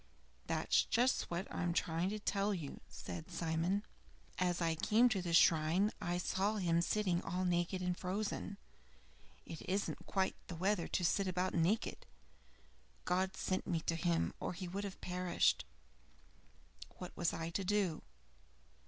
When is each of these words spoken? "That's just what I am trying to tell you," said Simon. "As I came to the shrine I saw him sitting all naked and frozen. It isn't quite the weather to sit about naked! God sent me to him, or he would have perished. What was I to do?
"That's 0.47 0.81
just 0.85 1.29
what 1.29 1.45
I 1.53 1.61
am 1.61 1.73
trying 1.73 2.09
to 2.09 2.17
tell 2.17 2.55
you," 2.55 2.81
said 2.89 3.29
Simon. 3.29 3.83
"As 4.39 4.59
I 4.59 4.73
came 4.73 5.09
to 5.09 5.21
the 5.21 5.31
shrine 5.31 5.91
I 6.01 6.17
saw 6.17 6.55
him 6.55 6.81
sitting 6.81 7.21
all 7.21 7.45
naked 7.45 7.83
and 7.83 7.95
frozen. 7.95 8.57
It 9.45 9.61
isn't 9.69 10.07
quite 10.07 10.35
the 10.47 10.55
weather 10.55 10.87
to 10.87 11.05
sit 11.05 11.27
about 11.27 11.53
naked! 11.53 12.07
God 13.05 13.37
sent 13.37 13.67
me 13.67 13.81
to 13.81 13.95
him, 13.95 14.33
or 14.39 14.53
he 14.53 14.67
would 14.67 14.85
have 14.85 14.99
perished. 15.01 15.65
What 16.97 17.15
was 17.15 17.31
I 17.31 17.51
to 17.51 17.63
do? 17.63 18.01